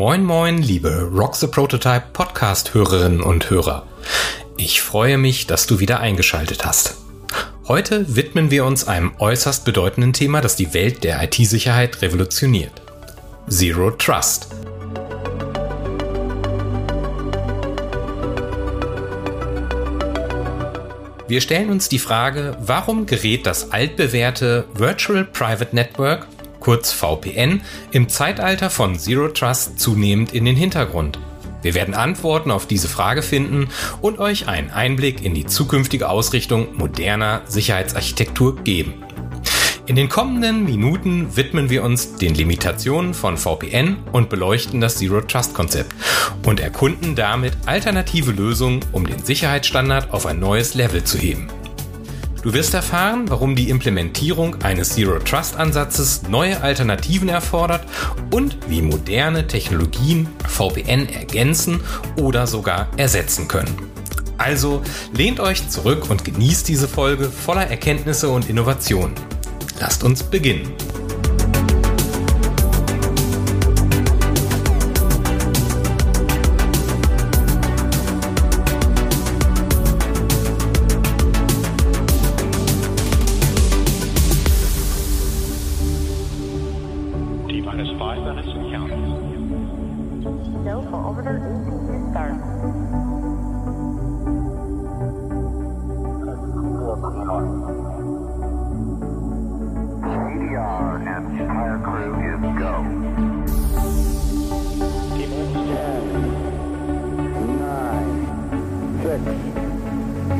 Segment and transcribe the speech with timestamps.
[0.00, 3.86] Moin moin, liebe Rock the Prototype Podcast Hörerinnen und Hörer.
[4.56, 6.96] Ich freue mich, dass du wieder eingeschaltet hast.
[7.68, 12.72] Heute widmen wir uns einem äußerst bedeutenden Thema, das die Welt der IT-Sicherheit revolutioniert.
[13.46, 14.48] Zero Trust.
[21.28, 26.26] Wir stellen uns die Frage, warum gerät das altbewährte Virtual Private Network,
[26.60, 31.18] kurz VPN, im Zeitalter von Zero Trust zunehmend in den Hintergrund?
[31.62, 33.68] Wir werden Antworten auf diese Frage finden
[34.00, 39.04] und euch einen Einblick in die zukünftige Ausrichtung moderner Sicherheitsarchitektur geben.
[39.86, 45.20] In den kommenden Minuten widmen wir uns den Limitationen von VPN und beleuchten das Zero
[45.20, 45.92] Trust Konzept
[46.46, 51.48] und erkunden damit alternative Lösungen, um den Sicherheitsstandard auf ein neues Level zu heben.
[52.42, 57.84] Du wirst erfahren, warum die Implementierung eines Zero Trust Ansatzes neue Alternativen erfordert
[58.30, 61.80] und wie moderne Technologien VPN ergänzen
[62.16, 63.76] oder sogar ersetzen können.
[64.38, 69.12] Also lehnt euch zurück und genießt diese Folge voller Erkenntnisse und Innovationen.
[69.78, 70.72] Lasst uns beginnen.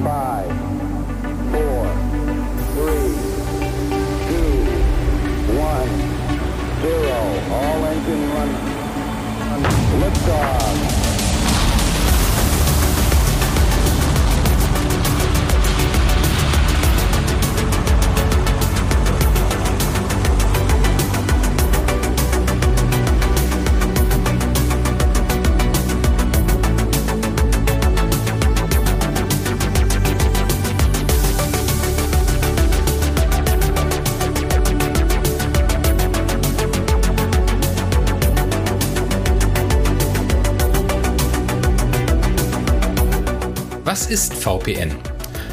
[0.03, 0.49] Five,
[1.53, 1.85] four,
[2.73, 3.13] three,
[4.29, 4.55] two,
[5.61, 5.91] one,
[6.81, 7.19] zero.
[7.53, 8.51] All engine run.
[10.01, 11.00] Liftoff.
[44.11, 44.91] Ist VPN?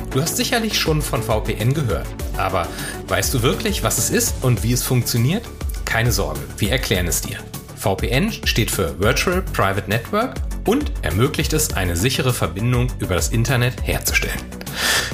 [0.10, 2.08] Du hast sicherlich schon von VPN gehört,
[2.38, 2.68] aber
[3.08, 5.46] weißt du wirklich, was es ist und wie es funktioniert?
[5.86, 7.38] Keine Sorge, wir erklären es dir.
[7.76, 10.36] VPN steht für Virtual Private Network
[10.66, 14.42] und ermöglicht es, eine sichere Verbindung über das Internet herzustellen.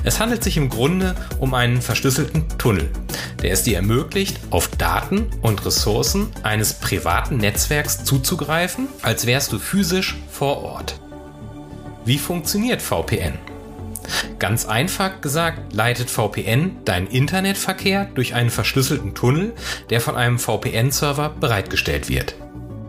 [0.05, 2.89] Es handelt sich im Grunde um einen verschlüsselten Tunnel,
[3.41, 9.59] der es dir ermöglicht, auf Daten und Ressourcen eines privaten Netzwerks zuzugreifen, als wärst du
[9.59, 11.02] physisch vor Ort.
[12.05, 13.37] Wie funktioniert VPN?
[14.37, 19.53] Ganz einfach gesagt leitet VPN deinen Internetverkehr durch einen verschlüsselten Tunnel,
[19.89, 22.35] der von einem VPN-Server bereitgestellt wird.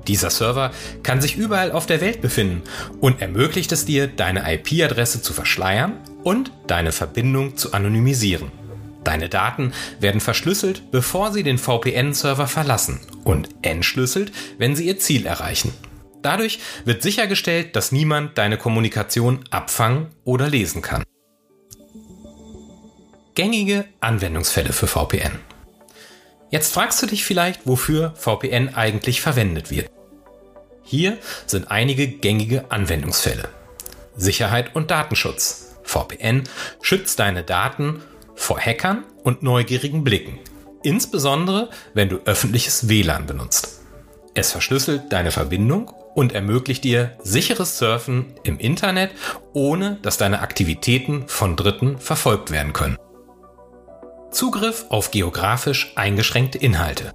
[0.09, 0.73] Dieser Server
[1.05, 2.63] kann sich überall auf der Welt befinden
[3.01, 5.93] und ermöglicht es dir, deine IP-Adresse zu verschleiern
[6.25, 8.51] und deine Verbindung zu anonymisieren.
[9.05, 15.25] Deine Daten werden verschlüsselt, bevor sie den VPN-Server verlassen und entschlüsselt, wenn sie ihr Ziel
[15.27, 15.73] erreichen.
[16.25, 21.05] Dadurch wird sichergestellt, dass niemand deine Kommunikation abfangen oder lesen kann.
[23.35, 25.39] Gängige Anwendungsfälle für VPN.
[26.49, 29.91] Jetzt fragst du dich vielleicht, wofür VPN eigentlich verwendet wird.
[30.83, 33.51] Hier sind einige gängige Anwendungsfälle.
[34.17, 35.75] Sicherheit und Datenschutz.
[35.83, 36.45] VPN
[36.81, 38.03] schützt deine Daten
[38.35, 40.39] vor Hackern und neugierigen Blicken,
[40.83, 43.83] insbesondere wenn du öffentliches WLAN benutzt.
[44.33, 49.11] Es verschlüsselt deine Verbindung und ermöglicht dir sicheres Surfen im Internet,
[49.53, 52.97] ohne dass deine Aktivitäten von Dritten verfolgt werden können.
[54.31, 57.13] Zugriff auf geografisch eingeschränkte Inhalte.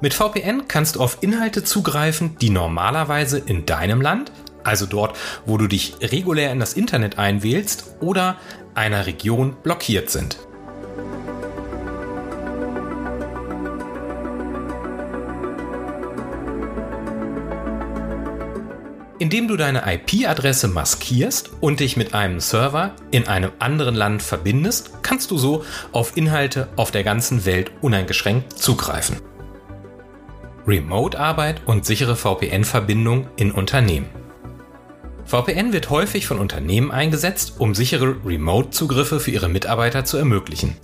[0.00, 4.32] Mit VPN kannst du auf Inhalte zugreifen, die normalerweise in deinem Land,
[4.62, 5.16] also dort,
[5.46, 8.36] wo du dich regulär in das Internet einwählst, oder
[8.74, 10.38] einer Region blockiert sind.
[19.20, 24.90] Indem du deine IP-Adresse maskierst und dich mit einem Server in einem anderen Land verbindest,
[25.02, 29.18] kannst du so auf Inhalte auf der ganzen Welt uneingeschränkt zugreifen.
[30.66, 34.06] Remote-Arbeit und sichere VPN-Verbindung in Unternehmen.
[35.26, 40.76] VPN wird häufig von Unternehmen eingesetzt, um sichere Remote-Zugriffe für ihre Mitarbeiter zu ermöglichen.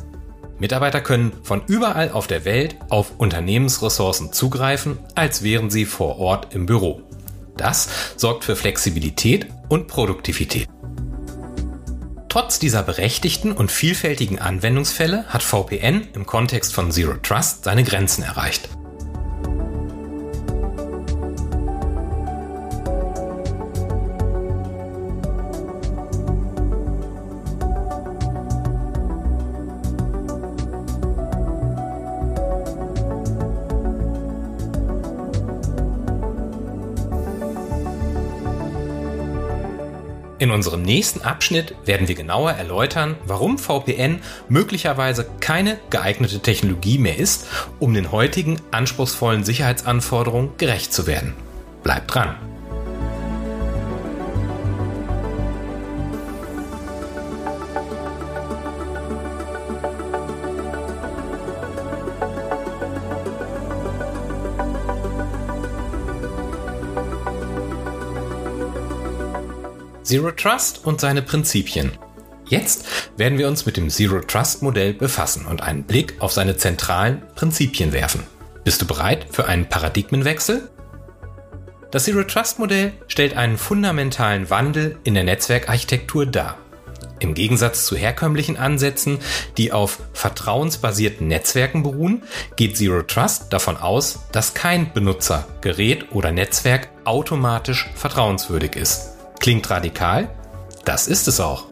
[0.59, 6.55] Mitarbeiter können von überall auf der Welt auf Unternehmensressourcen zugreifen, als wären sie vor Ort
[6.55, 7.03] im Büro.
[7.61, 10.69] Das sorgt für Flexibilität und Produktivität.
[12.29, 18.23] Trotz dieser berechtigten und vielfältigen Anwendungsfälle hat VPN im Kontext von Zero Trust seine Grenzen
[18.23, 18.69] erreicht.
[40.41, 47.19] In unserem nächsten Abschnitt werden wir genauer erläutern, warum VPN möglicherweise keine geeignete Technologie mehr
[47.19, 47.47] ist,
[47.79, 51.35] um den heutigen anspruchsvollen Sicherheitsanforderungen gerecht zu werden.
[51.83, 52.50] Bleibt dran!
[70.11, 71.93] Zero Trust und seine Prinzipien.
[72.49, 72.85] Jetzt
[73.17, 77.23] werden wir uns mit dem Zero Trust Modell befassen und einen Blick auf seine zentralen
[77.37, 78.25] Prinzipien werfen.
[78.65, 80.69] Bist du bereit für einen Paradigmenwechsel?
[81.93, 86.59] Das Zero Trust Modell stellt einen fundamentalen Wandel in der Netzwerkarchitektur dar.
[87.21, 89.21] Im Gegensatz zu herkömmlichen Ansätzen,
[89.59, 92.25] die auf vertrauensbasierten Netzwerken beruhen,
[92.57, 99.10] geht Zero Trust davon aus, dass kein Benutzer, Gerät oder Netzwerk automatisch vertrauenswürdig ist.
[99.41, 100.29] Klingt radikal?
[100.85, 101.67] Das ist es auch.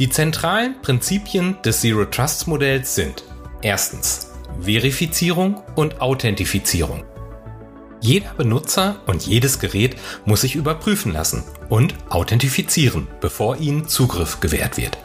[0.00, 3.24] Die zentralen Prinzipien des Zero Trust Modells sind
[3.62, 7.04] erstens Verifizierung und Authentifizierung.
[8.00, 14.76] Jeder Benutzer und jedes Gerät muss sich überprüfen lassen und authentifizieren, bevor ihnen Zugriff gewährt
[14.76, 14.98] wird.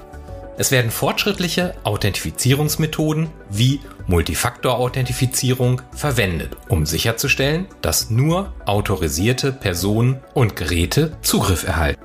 [0.57, 11.17] Es werden fortschrittliche Authentifizierungsmethoden wie Multifaktor-Authentifizierung verwendet, um sicherzustellen, dass nur autorisierte Personen und Geräte
[11.21, 12.01] Zugriff erhalten.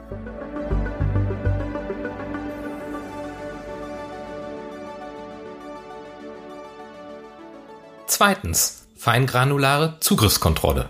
[8.06, 8.78] Zweitens.
[8.96, 10.88] Feingranulare Zugriffskontrolle.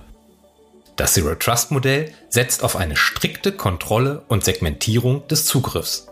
[0.96, 6.11] Das Zero Trust Modell setzt auf eine strikte Kontrolle und Segmentierung des Zugriffs.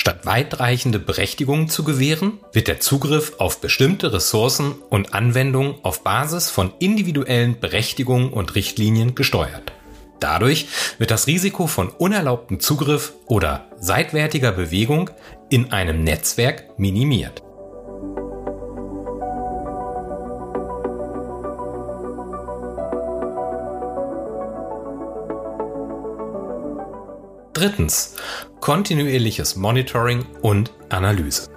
[0.00, 6.48] Statt weitreichende Berechtigungen zu gewähren, wird der Zugriff auf bestimmte Ressourcen und Anwendungen auf Basis
[6.48, 9.74] von individuellen Berechtigungen und Richtlinien gesteuert.
[10.18, 15.10] Dadurch wird das Risiko von unerlaubtem Zugriff oder seitwärtiger Bewegung
[15.50, 17.42] in einem Netzwerk minimiert.
[27.60, 28.14] Drittens,
[28.60, 31.50] kontinuierliches Monitoring und Analyse.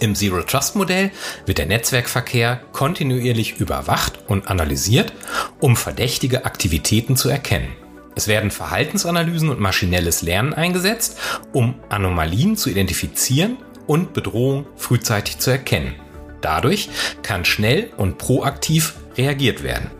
[0.00, 1.10] Im Zero Trust Modell
[1.44, 5.12] wird der Netzwerkverkehr kontinuierlich überwacht und analysiert,
[5.60, 7.76] um verdächtige Aktivitäten zu erkennen.
[8.14, 11.18] Es werden Verhaltensanalysen und maschinelles Lernen eingesetzt,
[11.52, 15.94] um Anomalien zu identifizieren und Bedrohungen frühzeitig zu erkennen.
[16.40, 16.88] Dadurch
[17.22, 19.90] kann schnell und proaktiv reagiert werden.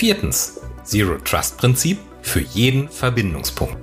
[0.00, 0.58] Viertens.
[0.82, 3.76] Zero Trust Prinzip für jeden Verbindungspunkt.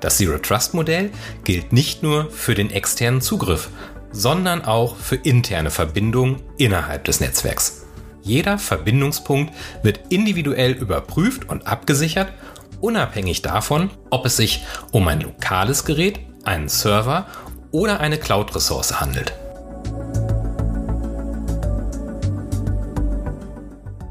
[0.00, 1.12] Das Zero Trust Modell
[1.44, 3.68] gilt nicht nur für den externen Zugriff,
[4.10, 7.86] sondern auch für interne Verbindungen innerhalb des Netzwerks.
[8.22, 9.54] Jeder Verbindungspunkt
[9.84, 12.32] wird individuell überprüft und abgesichert,
[12.80, 17.28] unabhängig davon, ob es sich um ein lokales Gerät, einen Server
[17.70, 19.32] oder eine Cloud-Ressource handelt.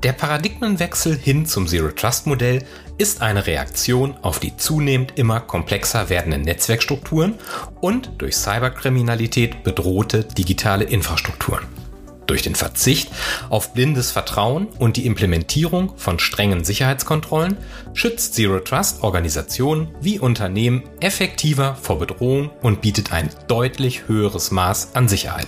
[0.06, 2.64] Der Paradigmenwechsel hin zum Zero Trust Modell
[3.00, 7.34] ist eine Reaktion auf die zunehmend immer komplexer werdenden Netzwerkstrukturen
[7.82, 11.66] und durch Cyberkriminalität bedrohte digitale Infrastrukturen.
[12.28, 13.10] Durch den Verzicht
[13.50, 17.58] auf blindes Vertrauen und die Implementierung von strengen Sicherheitskontrollen
[17.96, 24.90] schützt Zero Trust Organisationen wie Unternehmen effektiver vor Bedrohung und bietet ein deutlich höheres Maß
[24.94, 25.48] an Sicherheit.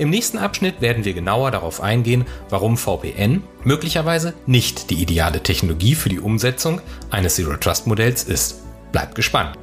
[0.00, 5.94] Im nächsten Abschnitt werden wir genauer darauf eingehen, warum VPN möglicherweise nicht die ideale Technologie
[5.94, 6.80] für die Umsetzung
[7.10, 8.62] eines Zero Trust Modells ist.
[8.92, 9.58] Bleibt gespannt.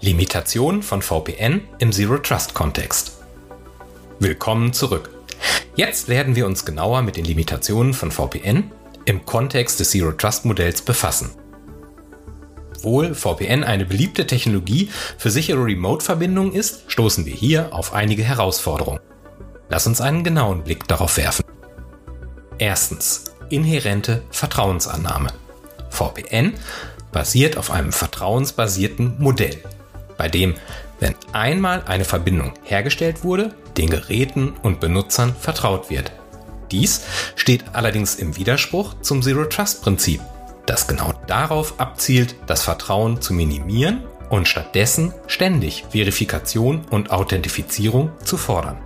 [0.00, 3.12] Limitation von VPN im Zero Trust Kontext.
[4.18, 5.10] Willkommen zurück.
[5.76, 8.72] Jetzt werden wir uns genauer mit den Limitationen von VPN
[9.04, 11.30] im Kontext des Zero Trust Modells befassen.
[12.76, 19.00] Obwohl VPN eine beliebte Technologie für sichere Remote-Verbindungen ist, stoßen wir hier auf einige Herausforderungen.
[19.68, 21.44] Lass uns einen genauen Blick darauf werfen.
[22.58, 23.24] Erstens.
[23.50, 25.32] Inhärente Vertrauensannahme.
[25.90, 26.54] VPN
[27.10, 29.58] basiert auf einem vertrauensbasierten Modell,
[30.16, 30.54] bei dem,
[31.00, 36.12] wenn einmal eine Verbindung hergestellt wurde, den Geräten und Benutzern vertraut wird.
[36.70, 37.02] Dies
[37.36, 40.20] steht allerdings im Widerspruch zum Zero Trust Prinzip,
[40.66, 48.36] das genau darauf abzielt, das Vertrauen zu minimieren und stattdessen ständig Verifikation und Authentifizierung zu
[48.36, 48.78] fordern.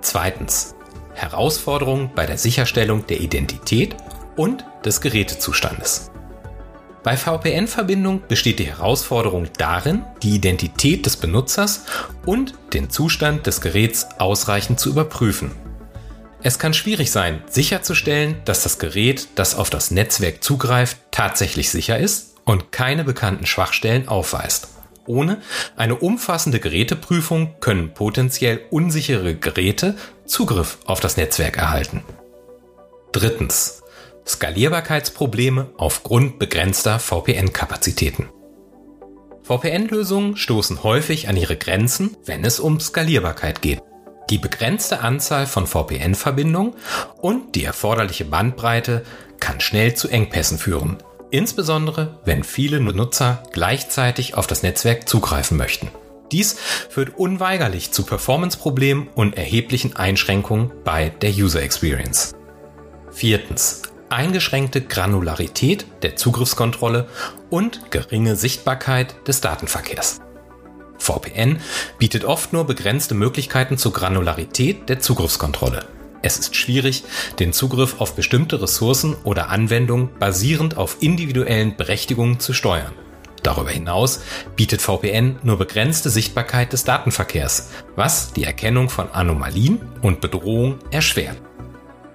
[0.00, 0.74] Zweitens.
[1.14, 3.96] Herausforderungen bei der Sicherstellung der Identität
[4.36, 6.10] und des Gerätezustandes.
[7.02, 11.84] Bei VPN-Verbindung besteht die Herausforderung darin, die Identität des Benutzers
[12.26, 15.52] und den Zustand des Geräts ausreichend zu überprüfen.
[16.46, 21.98] Es kann schwierig sein, sicherzustellen, dass das Gerät, das auf das Netzwerk zugreift, tatsächlich sicher
[21.98, 24.68] ist und keine bekannten Schwachstellen aufweist.
[25.08, 25.42] Ohne
[25.74, 32.04] eine umfassende Geräteprüfung können potenziell unsichere Geräte Zugriff auf das Netzwerk erhalten.
[33.10, 33.82] Drittens.
[34.24, 38.28] Skalierbarkeitsprobleme aufgrund begrenzter VPN-Kapazitäten.
[39.42, 43.82] VPN-Lösungen stoßen häufig an ihre Grenzen, wenn es um Skalierbarkeit geht.
[44.30, 46.74] Die begrenzte Anzahl von VPN-Verbindungen
[47.18, 49.04] und die erforderliche Bandbreite
[49.38, 50.98] kann schnell zu Engpässen führen,
[51.30, 55.88] insbesondere wenn viele Nutzer gleichzeitig auf das Netzwerk zugreifen möchten.
[56.32, 56.56] Dies
[56.90, 62.34] führt unweigerlich zu Performance-Problemen und erheblichen Einschränkungen bei der User Experience.
[63.12, 67.08] Viertens eingeschränkte Granularität der Zugriffskontrolle
[67.48, 70.20] und geringe Sichtbarkeit des Datenverkehrs.
[70.98, 71.58] VPN
[71.98, 75.84] bietet oft nur begrenzte Möglichkeiten zur Granularität der Zugriffskontrolle.
[76.22, 77.04] Es ist schwierig,
[77.38, 82.92] den Zugriff auf bestimmte Ressourcen oder Anwendungen basierend auf individuellen Berechtigungen zu steuern.
[83.42, 84.22] Darüber hinaus
[84.56, 91.36] bietet VPN nur begrenzte Sichtbarkeit des Datenverkehrs, was die Erkennung von Anomalien und Bedrohungen erschwert.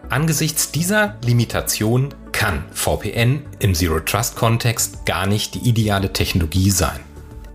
[0.09, 6.99] Angesichts dieser Limitation kann VPN im Zero Trust Kontext gar nicht die ideale Technologie sein.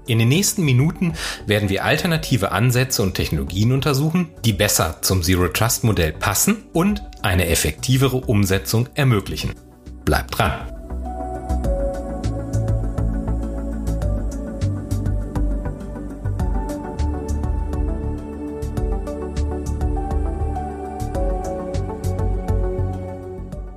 [0.06, 1.14] In den nächsten Minuten
[1.46, 7.02] werden wir alternative Ansätze und Technologien untersuchen, die besser zum Zero Trust Modell passen und
[7.22, 9.54] eine effektivere Umsetzung ermöglichen.
[10.04, 10.52] Bleibt dran!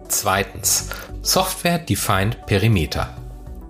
[0.08, 0.90] Zweitens.
[1.22, 3.19] Software-Defined Perimeter.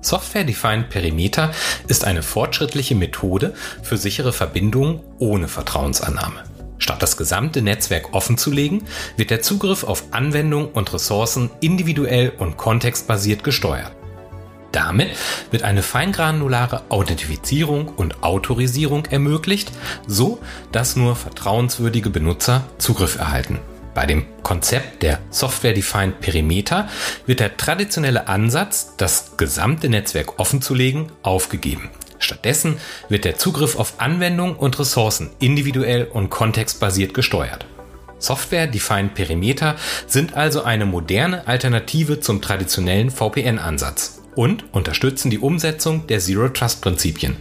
[0.09, 1.51] Software-Defined Perimeter
[1.87, 6.43] ist eine fortschrittliche Methode für sichere Verbindungen ohne Vertrauensannahme.
[6.79, 8.87] Statt das gesamte Netzwerk offenzulegen,
[9.17, 13.91] wird der Zugriff auf Anwendungen und Ressourcen individuell und kontextbasiert gesteuert.
[14.71, 15.09] Damit
[15.51, 19.71] wird eine feingranulare Authentifizierung und Autorisierung ermöglicht,
[20.07, 20.39] so
[20.71, 23.59] dass nur vertrauenswürdige Benutzer Zugriff erhalten.
[23.99, 26.87] Bei dem Konzept der Software-Defined Perimeter
[27.25, 31.89] wird der traditionelle Ansatz, das gesamte Netzwerk offenzulegen, aufgegeben.
[32.17, 32.77] Stattdessen
[33.09, 37.65] wird der Zugriff auf Anwendungen und Ressourcen individuell und kontextbasiert gesteuert.
[38.19, 39.75] Software-Defined Perimeter
[40.07, 46.81] sind also eine moderne Alternative zum traditionellen VPN-Ansatz und unterstützen die Umsetzung der Zero Trust
[46.81, 47.35] Prinzipien,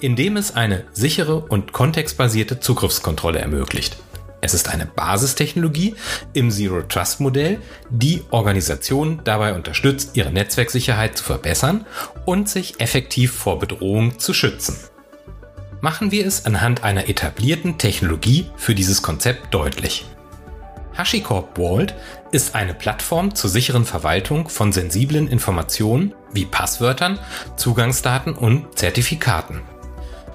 [0.00, 3.98] indem es eine sichere und kontextbasierte Zugriffskontrolle ermöglicht.
[4.40, 5.94] Es ist eine Basistechnologie
[6.32, 11.86] im Zero Trust Modell, die Organisationen dabei unterstützt, ihre Netzwerksicherheit zu verbessern
[12.24, 14.76] und sich effektiv vor Bedrohungen zu schützen.
[15.80, 20.06] Machen wir es anhand einer etablierten Technologie für dieses Konzept deutlich.
[20.96, 21.94] HashiCorp Vault
[22.32, 27.20] ist eine Plattform zur sicheren Verwaltung von sensiblen Informationen wie Passwörtern,
[27.56, 29.62] Zugangsdaten und Zertifikaten.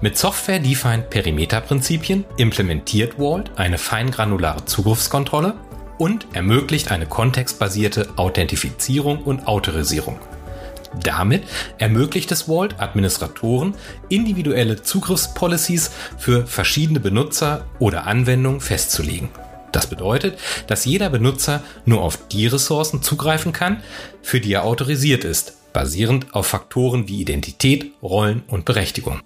[0.03, 5.53] Mit Software-Defined Perimeter-Prinzipien implementiert Vault eine feingranulare Zugriffskontrolle
[5.97, 10.19] und ermöglicht eine kontextbasierte Authentifizierung und Autorisierung.
[11.01, 11.43] Damit
[11.77, 13.75] ermöglicht es Vault Administratoren,
[14.09, 19.29] individuelle Zugriffspolicies für verschiedene Benutzer oder Anwendungen festzulegen.
[19.71, 23.81] Das bedeutet, dass jeder Benutzer nur auf die Ressourcen zugreifen kann,
[24.21, 29.21] für die er autorisiert ist, basierend auf Faktoren wie Identität, Rollen und Berechtigung.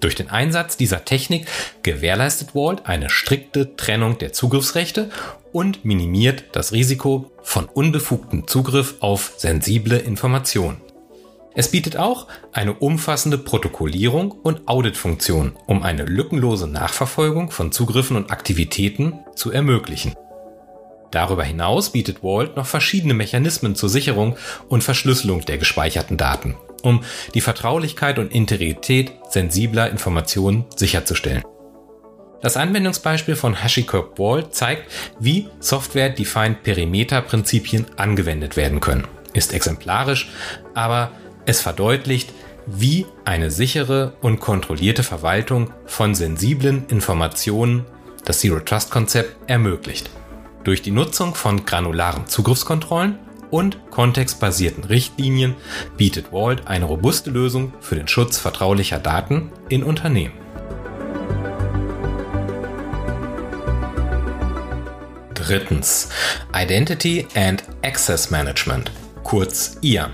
[0.00, 1.46] Durch den Einsatz dieser Technik
[1.82, 5.10] gewährleistet Vault eine strikte Trennung der Zugriffsrechte
[5.52, 10.80] und minimiert das Risiko von unbefugtem Zugriff auf sensible Informationen.
[11.54, 18.30] Es bietet auch eine umfassende Protokollierung und Auditfunktion, um eine lückenlose Nachverfolgung von Zugriffen und
[18.30, 20.14] Aktivitäten zu ermöglichen.
[21.10, 24.36] Darüber hinaus bietet Vault noch verschiedene Mechanismen zur Sicherung
[24.68, 27.02] und Verschlüsselung der gespeicherten Daten um
[27.34, 31.42] die Vertraulichkeit und Integrität sensibler Informationen sicherzustellen.
[32.40, 39.08] Das Anwendungsbeispiel von HashiCorp Vault zeigt, wie Software-Defined Perimeter-Prinzipien angewendet werden können.
[39.32, 40.30] Ist exemplarisch,
[40.74, 41.10] aber
[41.46, 42.30] Es verdeutlicht,
[42.66, 47.86] wie eine sichere und kontrollierte Verwaltung von sensiblen Informationen
[48.26, 50.10] das Zero Trust Konzept ermöglicht.
[50.64, 53.18] Durch die Nutzung von granularen Zugriffskontrollen
[53.50, 55.54] und kontextbasierten Richtlinien
[55.96, 60.34] bietet Vault eine robuste Lösung für den Schutz vertraulicher Daten in Unternehmen.
[65.34, 66.10] Drittens.
[66.54, 68.90] Identity and Access Management,
[69.22, 70.10] kurz IAM.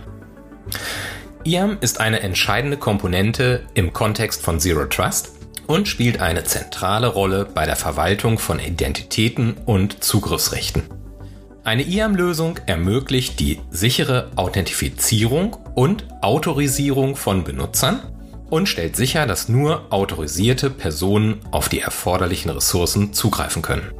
[1.45, 5.33] IAM ist eine entscheidende Komponente im Kontext von Zero Trust
[5.67, 11.04] und spielt eine zentrale Rolle bei der Verwaltung von Identitäten und Zugriffsrechten.
[11.65, 18.01] Eine IAM-Lösung ermöglicht die sichere Authentifizierung und Autorisierung von Benutzern
[18.51, 23.93] und stellt sicher, dass nur autorisierte Personen auf die erforderlichen Ressourcen zugreifen können.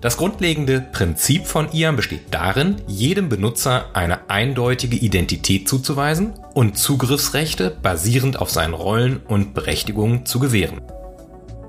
[0.00, 7.70] Das grundlegende Prinzip von IAM besteht darin, jedem Benutzer eine eindeutige Identität zuzuweisen und Zugriffsrechte
[7.70, 10.80] basierend auf seinen Rollen und Berechtigungen zu gewähren.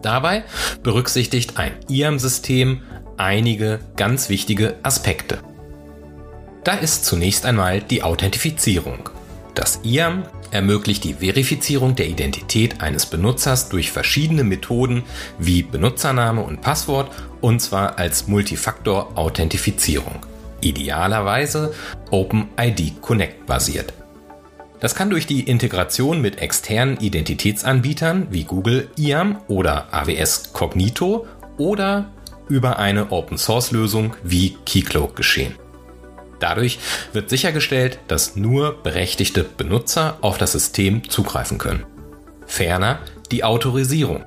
[0.01, 0.43] Dabei
[0.83, 2.81] berücksichtigt ein IAM-System
[3.17, 5.39] einige ganz wichtige Aspekte.
[6.63, 9.09] Da ist zunächst einmal die Authentifizierung.
[9.53, 15.03] Das IAM ermöglicht die Verifizierung der Identität eines Benutzers durch verschiedene Methoden
[15.39, 20.25] wie Benutzername und Passwort und zwar als Multifaktor-Authentifizierung.
[20.61, 21.73] Idealerweise
[22.11, 23.93] OpenID Connect basiert.
[24.79, 31.25] Das kann durch die Integration mit externen Identitätsanbietern wie Google IAM oder AWS Cognito
[31.57, 32.11] oder
[32.49, 35.55] über eine Open-Source-Lösung wie Keycloak geschehen.
[36.39, 36.79] Dadurch
[37.13, 41.85] wird sichergestellt, dass nur berechtigte Benutzer auf das System zugreifen können.
[42.45, 42.99] Ferner
[43.31, 44.25] die Autorisierung.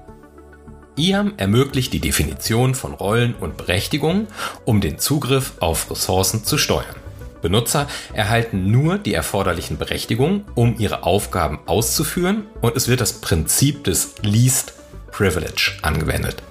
[0.96, 4.28] IAM ermöglicht die Definition von Rollen und Berechtigungen,
[4.64, 6.96] um den Zugriff auf Ressourcen zu steuern.
[7.42, 13.84] Benutzer erhalten nur die erforderlichen Berechtigungen, um ihre Aufgaben auszuführen und es wird das Prinzip
[13.84, 14.72] des Least
[15.12, 16.42] Privilege angewendet.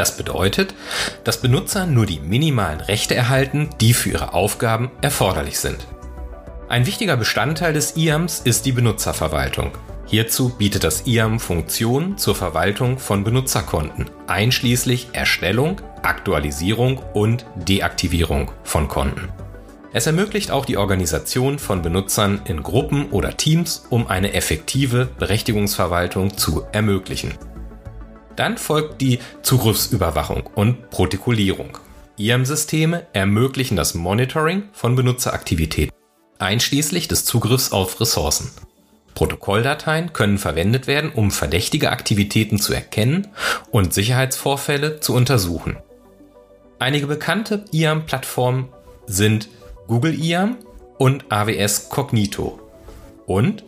[0.00, 0.74] Das bedeutet,
[1.24, 5.76] dass Benutzer nur die minimalen Rechte erhalten, die für ihre Aufgaben erforderlich sind.
[6.70, 9.72] Ein wichtiger Bestandteil des IAMs ist die Benutzerverwaltung.
[10.06, 18.88] Hierzu bietet das IAM Funktionen zur Verwaltung von Benutzerkonten, einschließlich Erstellung, Aktualisierung und Deaktivierung von
[18.88, 19.28] Konten.
[19.92, 26.38] Es ermöglicht auch die Organisation von Benutzern in Gruppen oder Teams, um eine effektive Berechtigungsverwaltung
[26.38, 27.34] zu ermöglichen.
[28.40, 31.76] Dann folgt die Zugriffsüberwachung und Protokollierung.
[32.16, 35.94] IAM-Systeme ermöglichen das Monitoring von Benutzeraktivitäten,
[36.38, 38.50] einschließlich des Zugriffs auf Ressourcen.
[39.14, 43.28] Protokolldateien können verwendet werden, um verdächtige Aktivitäten zu erkennen
[43.72, 45.76] und Sicherheitsvorfälle zu untersuchen.
[46.78, 48.68] Einige bekannte IAM-Plattformen
[49.04, 49.50] sind
[49.86, 50.56] Google IAM
[50.96, 52.58] und AWS Cognito
[53.26, 53.64] und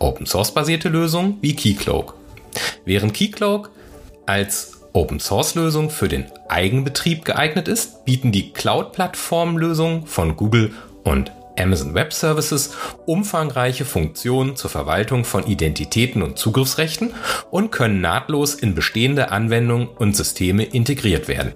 [0.00, 2.16] Open-Source-basierte Lösungen wie Keycloak.
[2.84, 3.70] Während Keycloak
[4.26, 10.72] als Open-Source-Lösung für den Eigenbetrieb geeignet ist, bieten die Cloud-Plattform-Lösungen von Google
[11.04, 12.72] und Amazon Web Services
[13.06, 17.12] umfangreiche Funktionen zur Verwaltung von Identitäten und Zugriffsrechten
[17.50, 21.54] und können nahtlos in bestehende Anwendungen und Systeme integriert werden.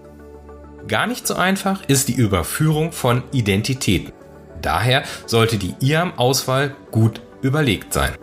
[0.87, 4.13] Gar nicht so einfach ist die Überführung von Identitäten.
[4.61, 8.15] Daher sollte die IAM-Auswahl gut überlegt sein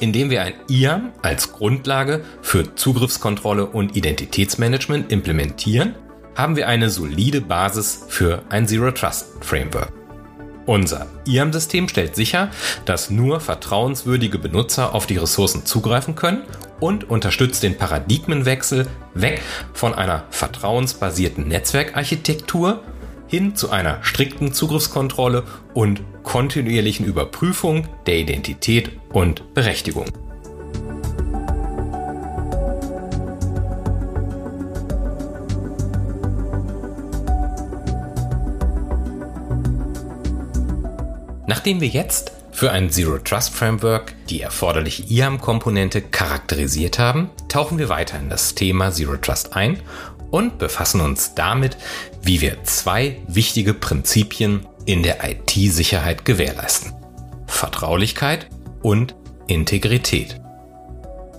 [0.00, 5.94] indem wir ein IAM als Grundlage für Zugriffskontrolle und Identitätsmanagement implementieren,
[6.36, 9.92] haben wir eine solide Basis für ein Zero Trust Framework.
[10.66, 12.50] Unser IAM-System stellt sicher,
[12.86, 16.42] dass nur vertrauenswürdige Benutzer auf die Ressourcen zugreifen können
[16.80, 19.42] und unterstützt den Paradigmenwechsel weg
[19.74, 22.82] von einer vertrauensbasierten Netzwerkarchitektur
[23.34, 25.42] hin zu einer strikten Zugriffskontrolle
[25.74, 30.04] und kontinuierlichen Überprüfung der Identität und Berechtigung.
[41.48, 47.88] Nachdem wir jetzt für ein Zero Trust Framework die erforderliche IAM-Komponente charakterisiert haben, tauchen wir
[47.88, 49.80] weiter in das Thema Zero Trust ein
[50.34, 51.76] und befassen uns damit,
[52.20, 56.92] wie wir zwei wichtige Prinzipien in der IT-Sicherheit gewährleisten.
[57.46, 58.48] Vertraulichkeit
[58.82, 59.14] und
[59.46, 60.40] Integrität.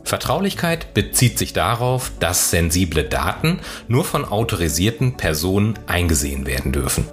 [0.06, 7.06] Vertraulichkeit bezieht sich darauf, dass sensible Daten nur von autorisierten Personen eingesehen werden dürfen.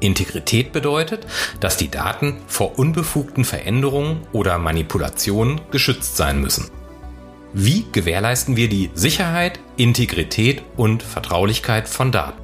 [0.00, 1.26] Integrität bedeutet,
[1.60, 6.70] dass die Daten vor unbefugten Veränderungen oder Manipulationen geschützt sein müssen.
[7.56, 12.42] Wie gewährleisten wir die Sicherheit, Integrität und Vertraulichkeit von Daten?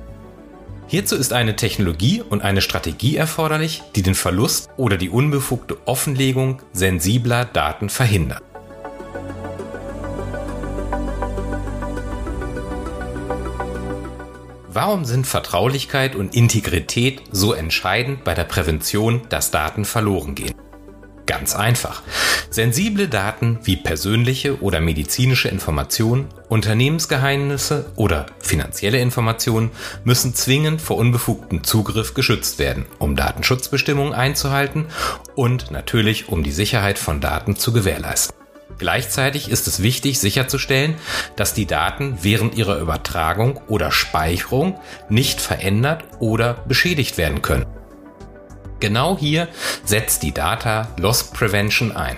[0.87, 6.63] Hierzu ist eine Technologie und eine Strategie erforderlich, die den Verlust oder die unbefugte Offenlegung
[6.73, 8.41] sensibler Daten verhindert.
[14.69, 20.55] Warum sind Vertraulichkeit und Integrität so entscheidend bei der Prävention, dass Daten verloren gehen?
[21.31, 22.03] Ganz einfach.
[22.51, 29.71] Sensible Daten wie persönliche oder medizinische Informationen, Unternehmensgeheimnisse oder finanzielle Informationen
[30.03, 34.87] müssen zwingend vor unbefugtem Zugriff geschützt werden, um Datenschutzbestimmungen einzuhalten
[35.37, 38.35] und natürlich um die Sicherheit von Daten zu gewährleisten.
[38.79, 40.97] Gleichzeitig ist es wichtig sicherzustellen,
[41.37, 47.67] dass die Daten während ihrer Übertragung oder Speicherung nicht verändert oder beschädigt werden können.
[48.81, 49.49] Genau hier
[49.85, 52.17] setzt die Data Loss Prevention ein.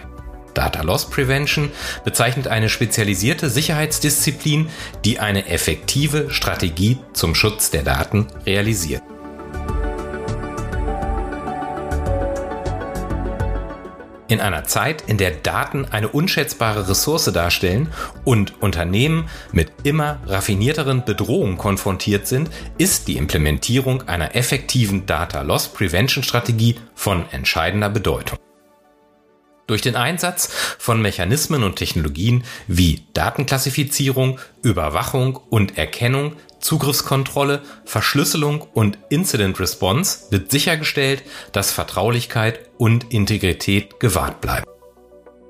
[0.54, 1.70] Data Loss Prevention
[2.04, 4.68] bezeichnet eine spezialisierte Sicherheitsdisziplin,
[5.04, 9.02] die eine effektive Strategie zum Schutz der Daten realisiert.
[14.32, 17.92] In einer Zeit, in der Daten eine unschätzbare Ressource darstellen
[18.24, 25.68] und Unternehmen mit immer raffinierteren Bedrohungen konfrontiert sind, ist die Implementierung einer effektiven Data Loss
[25.68, 28.38] Prevention Strategie von entscheidender Bedeutung.
[29.66, 38.98] Durch den Einsatz von Mechanismen und Technologien wie Datenklassifizierung, Überwachung und Erkennung Zugriffskontrolle, Verschlüsselung und
[39.10, 41.22] Incident Response wird sichergestellt,
[41.52, 44.64] dass Vertraulichkeit und Integrität gewahrt bleiben.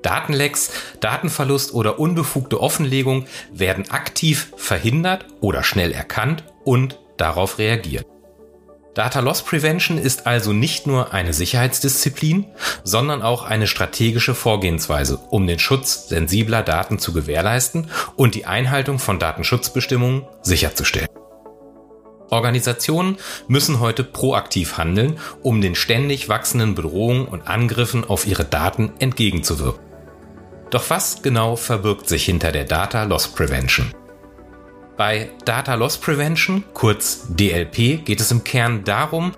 [0.01, 8.05] Datenlecks, Datenverlust oder unbefugte Offenlegung werden aktiv verhindert oder schnell erkannt und darauf reagiert.
[8.93, 12.45] Data Loss Prevention ist also nicht nur eine Sicherheitsdisziplin,
[12.83, 18.99] sondern auch eine strategische Vorgehensweise, um den Schutz sensibler Daten zu gewährleisten und die Einhaltung
[18.99, 21.07] von Datenschutzbestimmungen sicherzustellen.
[22.29, 28.93] Organisationen müssen heute proaktiv handeln, um den ständig wachsenden Bedrohungen und Angriffen auf ihre Daten
[28.99, 29.83] entgegenzuwirken.
[30.69, 33.91] Doch was genau verbirgt sich hinter der Data Loss Prevention?
[34.95, 39.31] Bei Data Loss Prevention, kurz DLP, geht es im Kern darum,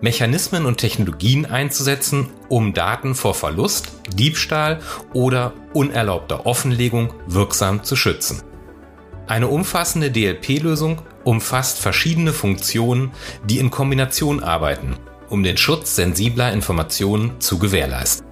[0.00, 4.80] Mechanismen und Technologien einzusetzen, um Daten vor Verlust, Diebstahl
[5.12, 8.42] oder unerlaubter Offenlegung wirksam zu schützen.
[9.26, 13.12] Eine umfassende DLP-Lösung umfasst verschiedene Funktionen,
[13.44, 14.96] die in Kombination arbeiten,
[15.28, 18.31] um den Schutz sensibler Informationen zu gewährleisten.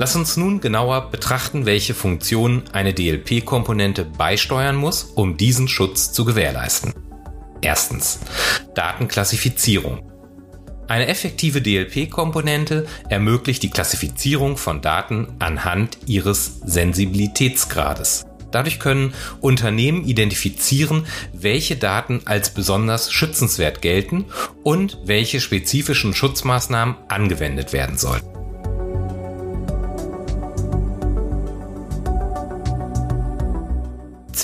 [0.00, 6.24] Lass uns nun genauer betrachten, welche Funktionen eine DLP-Komponente beisteuern muss, um diesen Schutz zu
[6.24, 6.94] gewährleisten.
[7.62, 8.20] Erstens.
[8.76, 10.08] Datenklassifizierung.
[10.86, 18.24] Eine effektive DLP-Komponente ermöglicht die Klassifizierung von Daten anhand ihres Sensibilitätsgrades.
[18.52, 24.26] Dadurch können Unternehmen identifizieren, welche Daten als besonders schützenswert gelten
[24.62, 28.37] und welche spezifischen Schutzmaßnahmen angewendet werden sollten.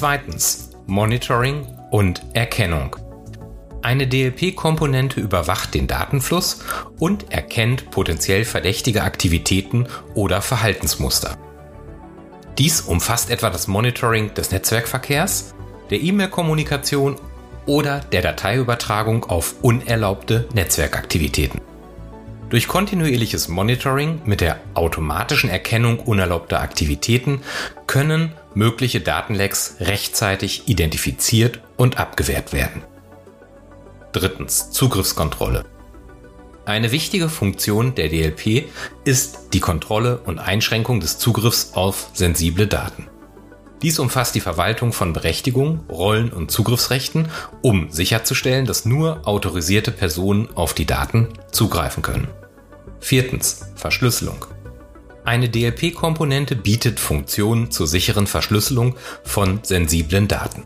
[0.05, 2.95] Zweitens Monitoring und Erkennung.
[3.81, 6.59] Eine DLP-Komponente überwacht den Datenfluss
[6.99, 11.39] und erkennt potenziell verdächtige Aktivitäten oder Verhaltensmuster.
[12.59, 15.55] Dies umfasst etwa das Monitoring des Netzwerkverkehrs,
[15.89, 17.17] der E-Mail-Kommunikation
[17.65, 21.63] oder der Dateiübertragung auf unerlaubte Netzwerkaktivitäten.
[22.51, 27.41] Durch kontinuierliches Monitoring mit der automatischen Erkennung unerlaubter Aktivitäten
[27.87, 32.83] können mögliche Datenlecks rechtzeitig identifiziert und abgewehrt werden.
[34.13, 35.65] Drittens Zugriffskontrolle.
[36.67, 38.69] Eine wichtige Funktion der DLP
[39.05, 43.09] ist die Kontrolle und Einschränkung des Zugriffs auf sensible Daten.
[43.83, 47.29] Dies umfasst die Verwaltung von Berechtigungen, Rollen und Zugriffsrechten,
[47.61, 52.29] um sicherzustellen, dass nur autorisierte Personen auf die Daten zugreifen können.
[53.01, 53.67] Viertens.
[53.75, 54.47] Verschlüsselung.
[55.25, 60.65] Eine DLP-Komponente bietet Funktionen zur sicheren Verschlüsselung von sensiblen Daten.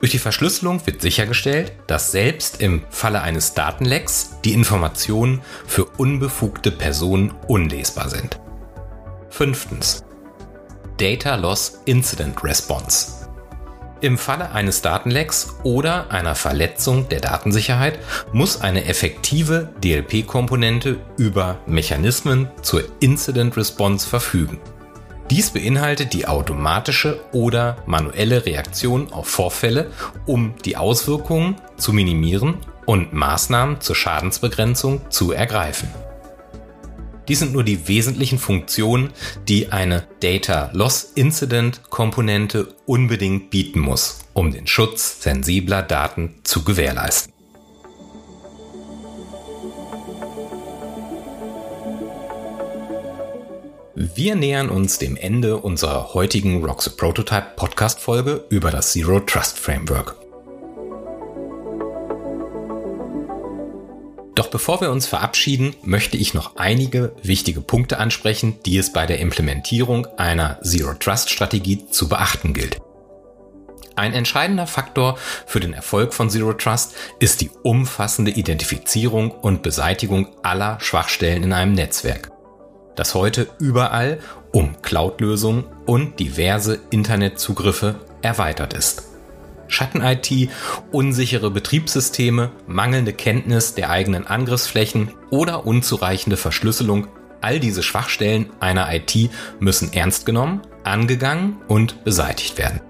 [0.00, 6.70] Durch die Verschlüsselung wird sichergestellt, dass selbst im Falle eines Datenlecks die Informationen für unbefugte
[6.70, 8.40] Personen unlesbar sind.
[9.28, 10.04] Fünftens.
[10.96, 13.25] Data Loss Incident Response.
[14.06, 17.98] Im Falle eines Datenlecks oder einer Verletzung der Datensicherheit
[18.32, 24.60] muss eine effektive DLP-Komponente über Mechanismen zur Incident Response verfügen.
[25.28, 29.90] Dies beinhaltet die automatische oder manuelle Reaktion auf Vorfälle,
[30.24, 35.88] um die Auswirkungen zu minimieren und Maßnahmen zur Schadensbegrenzung zu ergreifen.
[37.28, 39.10] Dies sind nur die wesentlichen Funktionen,
[39.48, 46.62] die eine Data Loss Incident Komponente unbedingt bieten muss, um den Schutz sensibler Daten zu
[46.62, 47.32] gewährleisten.
[53.94, 59.20] Wir nähern uns dem Ende unserer heutigen Rock the Prototype Podcast Folge über das Zero
[59.20, 60.25] Trust Framework.
[64.46, 69.04] Doch bevor wir uns verabschieden, möchte ich noch einige wichtige Punkte ansprechen, die es bei
[69.04, 72.78] der Implementierung einer Zero Trust Strategie zu beachten gilt.
[73.96, 80.28] Ein entscheidender Faktor für den Erfolg von Zero Trust ist die umfassende Identifizierung und Beseitigung
[80.44, 82.30] aller Schwachstellen in einem Netzwerk,
[82.94, 84.20] das heute überall
[84.52, 89.15] um Cloud-Lösungen und diverse Internetzugriffe erweitert ist.
[89.68, 90.50] Schatten-IT,
[90.92, 97.08] unsichere Betriebssysteme, mangelnde Kenntnis der eigenen Angriffsflächen oder unzureichende Verschlüsselung,
[97.40, 102.80] all diese Schwachstellen einer IT müssen ernst genommen, angegangen und beseitigt werden.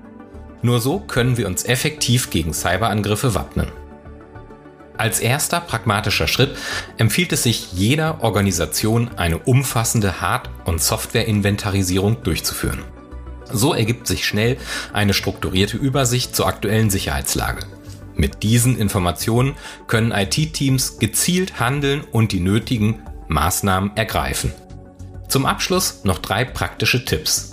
[0.62, 3.68] Nur so können wir uns effektiv gegen Cyberangriffe wappnen.
[4.96, 6.56] Als erster pragmatischer Schritt
[6.96, 12.82] empfiehlt es sich jeder Organisation eine umfassende Hard- und Software-Inventarisierung durchzuführen.
[13.52, 14.56] So ergibt sich schnell
[14.92, 17.66] eine strukturierte Übersicht zur aktuellen Sicherheitslage.
[18.14, 19.54] Mit diesen Informationen
[19.86, 24.52] können IT-Teams gezielt handeln und die nötigen Maßnahmen ergreifen.
[25.28, 27.52] Zum Abschluss noch drei praktische Tipps.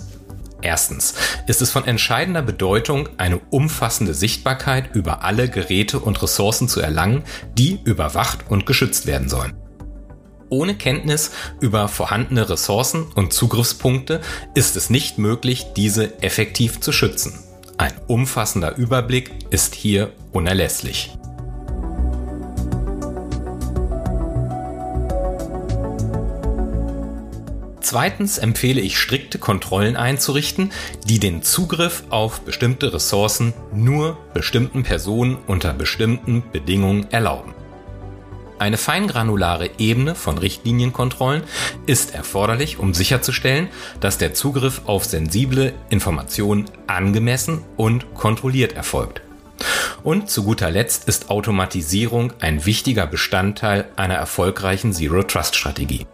[0.62, 1.14] Erstens
[1.46, 7.24] ist es von entscheidender Bedeutung, eine umfassende Sichtbarkeit über alle Geräte und Ressourcen zu erlangen,
[7.58, 9.52] die überwacht und geschützt werden sollen.
[10.54, 14.20] Ohne Kenntnis über vorhandene Ressourcen und Zugriffspunkte
[14.54, 17.40] ist es nicht möglich, diese effektiv zu schützen.
[17.76, 21.10] Ein umfassender Überblick ist hier unerlässlich.
[27.80, 30.70] Zweitens empfehle ich strikte Kontrollen einzurichten,
[31.04, 37.53] die den Zugriff auf bestimmte Ressourcen nur bestimmten Personen unter bestimmten Bedingungen erlauben.
[38.58, 41.42] Eine feingranulare Ebene von Richtlinienkontrollen
[41.86, 43.68] ist erforderlich, um sicherzustellen,
[44.00, 49.22] dass der Zugriff auf sensible Informationen angemessen und kontrolliert erfolgt.
[50.02, 56.06] Und zu guter Letzt ist Automatisierung ein wichtiger Bestandteil einer erfolgreichen Zero-Trust-Strategie.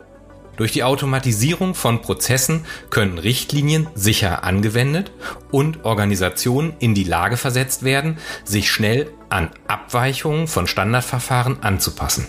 [0.61, 5.11] Durch die Automatisierung von Prozessen können Richtlinien sicher angewendet
[5.51, 12.27] und Organisationen in die Lage versetzt werden, sich schnell an Abweichungen von Standardverfahren anzupassen.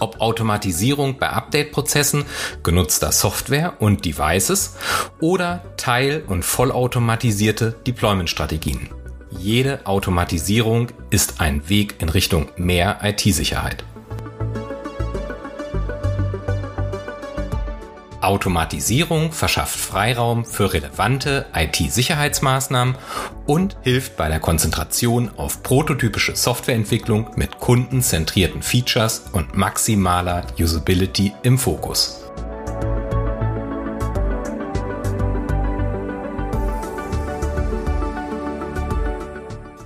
[0.00, 2.24] Ob Automatisierung bei Update-Prozessen
[2.64, 4.74] genutzter Software und Devices
[5.20, 8.88] oder teil- und vollautomatisierte Deployment-Strategien.
[9.30, 13.84] Jede Automatisierung ist ein Weg in Richtung mehr IT-Sicherheit.
[18.20, 22.96] Automatisierung verschafft Freiraum für relevante IT-Sicherheitsmaßnahmen
[23.46, 31.58] und hilft bei der Konzentration auf prototypische Softwareentwicklung mit kundenzentrierten Features und maximaler Usability im
[31.58, 32.24] Fokus.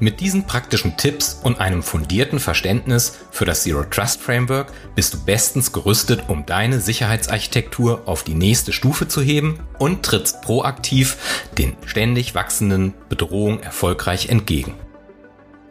[0.03, 5.25] Mit diesen praktischen Tipps und einem fundierten Verständnis für das Zero Trust Framework bist du
[5.25, 11.77] bestens gerüstet, um deine Sicherheitsarchitektur auf die nächste Stufe zu heben und trittst proaktiv den
[11.87, 14.75] ständig wachsenden Bedrohungen erfolgreich entgegen.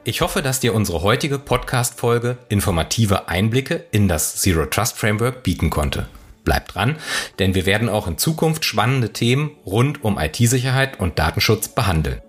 [0.06, 5.70] Ich hoffe, dass dir unsere heutige Podcast-Folge informative Einblicke in das Zero Trust Framework bieten
[5.70, 6.08] konnte.
[6.46, 6.96] Bleib dran,
[7.40, 12.22] denn wir werden auch in Zukunft spannende Themen rund um IT-Sicherheit und Datenschutz behandeln.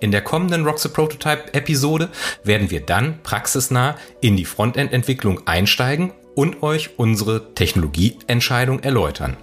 [0.00, 2.08] In der kommenden Rock the Prototype Episode
[2.44, 9.36] werden wir dann praxisnah in die Frontend-Entwicklung einsteigen und euch unsere Technologieentscheidung erläutern.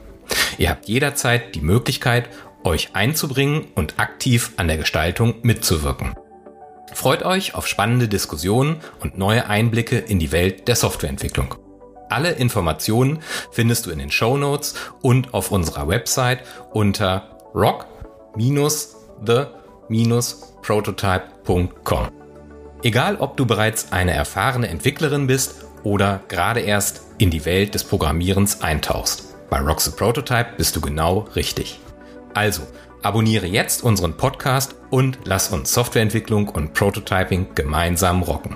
[0.57, 2.29] Ihr habt jederzeit die Möglichkeit,
[2.63, 6.15] euch einzubringen und aktiv an der Gestaltung mitzuwirken.
[6.93, 11.55] Freut euch auf spannende Diskussionen und neue Einblicke in die Welt der Softwareentwicklung.
[12.09, 13.19] Alle Informationen
[13.51, 19.47] findest du in den Show Notes und auf unserer Website unter rock-the
[20.61, 22.07] prototype.com.
[22.83, 27.83] Egal, ob du bereits eine erfahrene Entwicklerin bist oder gerade erst in die Welt des
[27.83, 29.49] Programmierens eintauchst.
[29.49, 31.79] Bei the Prototype bist du genau richtig.
[32.33, 32.63] Also,
[33.01, 38.55] abonniere jetzt unseren Podcast und lass uns Softwareentwicklung und Prototyping gemeinsam rocken.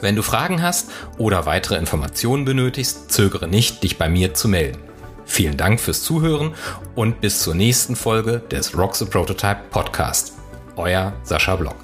[0.00, 4.89] Wenn du Fragen hast oder weitere Informationen benötigst, zögere nicht, dich bei mir zu melden.
[5.30, 6.54] Vielen Dank fürs Zuhören
[6.96, 10.32] und bis zur nächsten Folge des Rock the Prototype Podcast.
[10.74, 11.76] Euer Sascha Block.